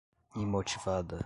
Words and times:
imotivada 0.35 1.19